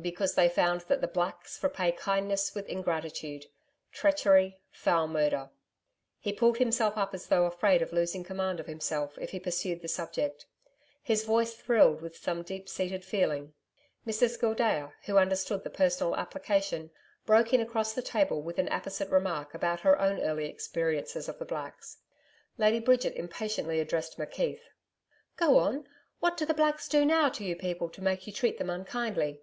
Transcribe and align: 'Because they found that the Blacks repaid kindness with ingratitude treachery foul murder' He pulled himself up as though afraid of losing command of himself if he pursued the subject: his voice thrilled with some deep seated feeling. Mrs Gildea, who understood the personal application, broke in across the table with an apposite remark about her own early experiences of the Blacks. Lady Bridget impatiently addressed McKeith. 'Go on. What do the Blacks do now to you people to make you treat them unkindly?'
'Because 0.00 0.36
they 0.36 0.48
found 0.48 0.82
that 0.82 1.00
the 1.02 1.08
Blacks 1.08 1.60
repaid 1.62 1.96
kindness 1.98 2.54
with 2.54 2.66
ingratitude 2.68 3.46
treachery 3.90 4.58
foul 4.70 5.06
murder' 5.06 5.50
He 6.18 6.32
pulled 6.32 6.58
himself 6.58 6.96
up 6.96 7.12
as 7.12 7.26
though 7.26 7.44
afraid 7.44 7.82
of 7.82 7.92
losing 7.92 8.24
command 8.24 8.58
of 8.60 8.66
himself 8.66 9.18
if 9.18 9.30
he 9.30 9.40
pursued 9.40 9.82
the 9.82 9.88
subject: 9.88 10.46
his 11.02 11.24
voice 11.24 11.54
thrilled 11.54 12.00
with 12.00 12.16
some 12.16 12.42
deep 12.42 12.68
seated 12.68 13.04
feeling. 13.04 13.54
Mrs 14.06 14.38
Gildea, 14.40 14.94
who 15.06 15.18
understood 15.18 15.62
the 15.64 15.68
personal 15.70 16.16
application, 16.16 16.90
broke 17.26 17.52
in 17.52 17.60
across 17.60 17.92
the 17.92 18.02
table 18.02 18.40
with 18.40 18.58
an 18.58 18.68
apposite 18.68 19.10
remark 19.10 19.52
about 19.52 19.80
her 19.80 20.00
own 20.00 20.20
early 20.20 20.46
experiences 20.48 21.28
of 21.28 21.38
the 21.38 21.44
Blacks. 21.44 21.98
Lady 22.56 22.78
Bridget 22.78 23.14
impatiently 23.14 23.78
addressed 23.78 24.16
McKeith. 24.16 24.62
'Go 25.36 25.58
on. 25.58 25.86
What 26.20 26.36
do 26.36 26.46
the 26.46 26.54
Blacks 26.54 26.88
do 26.88 27.04
now 27.04 27.28
to 27.30 27.44
you 27.44 27.56
people 27.56 27.90
to 27.90 28.00
make 28.02 28.26
you 28.26 28.32
treat 28.32 28.58
them 28.58 28.70
unkindly?' 28.70 29.42